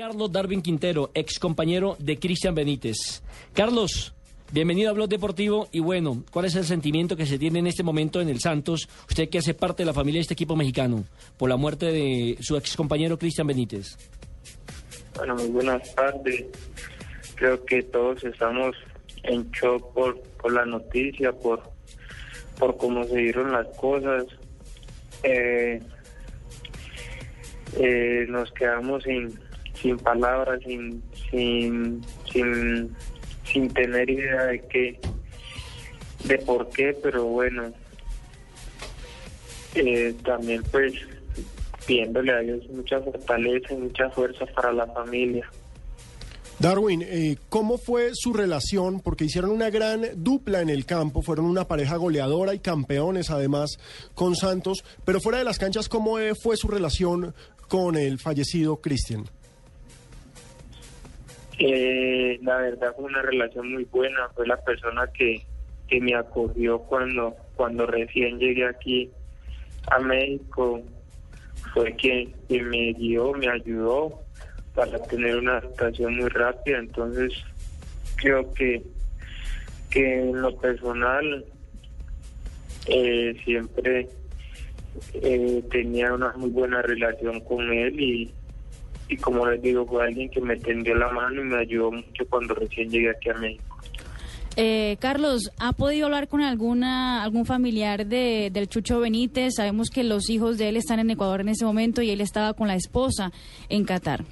[0.00, 3.22] Carlos Darwin Quintero, ex compañero de Cristian Benítez.
[3.52, 4.14] Carlos,
[4.50, 7.82] bienvenido a Blog Deportivo y bueno, ¿cuál es el sentimiento que se tiene en este
[7.82, 8.88] momento en el Santos?
[9.10, 11.04] Usted que hace parte de la familia de este equipo mexicano,
[11.36, 13.98] por la muerte de su ex compañero Cristian Benítez.
[15.16, 16.46] Bueno, muy buenas tardes.
[17.34, 18.74] Creo que todos estamos
[19.24, 21.60] en shock por, por la noticia, por,
[22.78, 24.24] cómo se dieron las cosas.
[25.24, 25.78] Eh,
[27.76, 29.38] eh, nos quedamos sin,
[29.80, 32.00] sin palabras, sin, sin,
[32.32, 32.94] sin,
[33.44, 35.00] sin tener idea de qué,
[36.24, 37.72] de por qué, pero bueno,
[39.74, 40.94] eh, también pues
[41.86, 45.48] pidiéndole a Dios mucha fortaleza y mucha fuerza para la familia.
[46.58, 49.00] Darwin, eh, ¿cómo fue su relación?
[49.00, 53.78] Porque hicieron una gran dupla en el campo, fueron una pareja goleadora y campeones además
[54.14, 57.34] con Santos, pero fuera de las canchas, ¿cómo fue su relación
[57.66, 59.24] con el fallecido Cristian?
[61.62, 65.42] Eh, la verdad fue una relación muy buena, fue la persona que,
[65.88, 69.10] que me acogió cuando, cuando recién llegué aquí
[69.90, 70.80] a México,
[71.74, 74.22] fue quien, me guió, me ayudó
[74.74, 76.78] para tener una adaptación muy rápida.
[76.78, 77.34] Entonces,
[78.16, 78.82] creo que,
[79.90, 81.44] que en lo personal
[82.86, 84.08] eh, siempre
[85.12, 88.32] eh, tenía una muy buena relación con él y,
[89.10, 92.24] y como les digo, fue alguien que me tendió la mano y me ayudó mucho
[92.28, 93.76] cuando recién llegué aquí a México.
[94.56, 99.54] Eh, Carlos, ¿ha podido hablar con alguna algún familiar de, del Chucho Benítez?
[99.56, 102.54] Sabemos que los hijos de él están en Ecuador en ese momento y él estaba
[102.54, 103.32] con la esposa
[103.68, 104.24] en Qatar.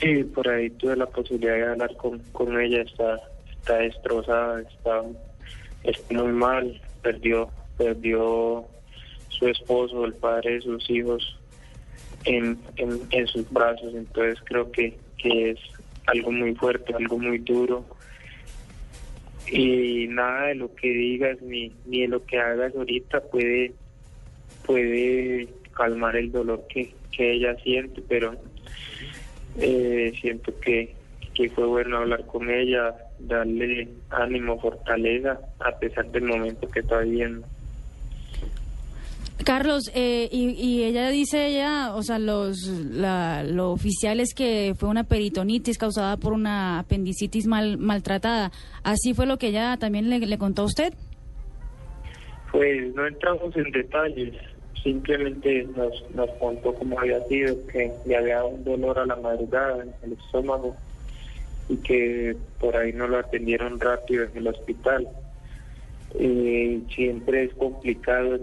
[0.00, 3.18] Sí, por ahí tuve la posibilidad de hablar con, con ella, está,
[3.50, 5.02] está destrozada, está,
[5.84, 8.66] está muy mal, perdió, perdió
[9.30, 11.37] su esposo, el padre de sus hijos
[12.24, 15.58] en, en, en sus brazos, entonces creo que, que es
[16.06, 17.84] algo muy fuerte, algo muy duro.
[19.50, 23.72] Y nada de lo que digas ni, ni de lo que hagas ahorita puede,
[24.66, 28.34] puede calmar el dolor que, que ella siente, pero
[29.58, 30.94] eh, siento que,
[31.34, 37.00] que fue bueno hablar con ella, darle ánimo, fortaleza, a pesar del momento que está
[37.00, 37.46] viviendo.
[39.44, 44.88] Carlos, eh, y, ella dice, ella, o sea, los, la, lo oficial es que fue
[44.88, 48.50] una peritonitis causada por una apendicitis mal, maltratada.
[48.82, 50.92] ¿Así fue lo que ella también le, le contó a usted?
[52.50, 54.34] Pues no entramos en detalles,
[54.82, 59.16] simplemente nos, nos contó cómo había sido, que le había dado un dolor a la
[59.16, 60.74] madrugada en el estómago
[61.68, 65.06] y que por ahí no lo atendieron rápido en el hospital.
[66.14, 68.38] Eh, siempre es complicado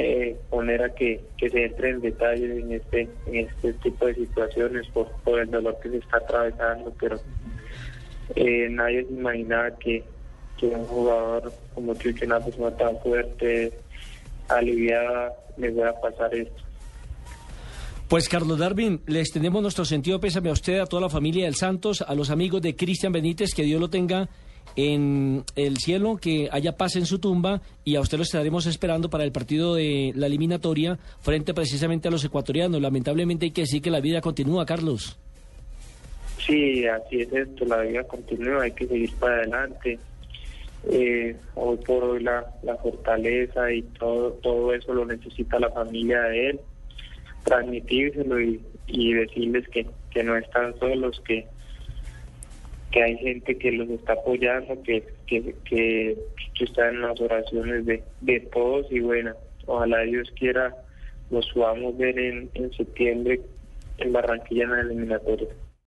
[0.00, 4.14] eh, poner a que, que se entre en detalles en este en este tipo de
[4.14, 7.18] situaciones por, por el dolor que se está atravesando, pero
[8.36, 10.04] eh, nadie se imaginaba que,
[10.56, 13.72] que un jugador como Chucho, una persona tan fuerte,
[14.48, 16.62] aliviada, le voy a pasar esto.
[18.06, 21.56] Pues Carlos Darwin, le extendemos nuestro sentido pésame a usted, a toda la familia del
[21.56, 24.28] Santos, a los amigos de Cristian Benítez, que Dios lo tenga
[24.76, 29.10] en el cielo, que haya paz en su tumba y a usted lo estaremos esperando
[29.10, 32.80] para el partido de la eliminatoria frente precisamente a los ecuatorianos.
[32.80, 35.18] Lamentablemente hay que decir que la vida continúa, Carlos.
[36.46, 39.98] Sí, así es esto, la vida continúa, hay que seguir para adelante.
[40.90, 46.20] Eh, hoy por hoy la, la fortaleza y todo, todo eso lo necesita la familia
[46.22, 46.60] de él,
[47.44, 51.46] transmitírselo y, y decirles que, que no están solos, que,
[52.90, 56.16] que hay gente que los está apoyando, que, que, que,
[56.56, 59.34] que está en las oraciones de, de todos y bueno,
[59.66, 60.74] ojalá Dios quiera
[61.30, 63.40] los podamos ver en, en septiembre
[63.98, 65.48] en Barranquilla en la eliminatoria.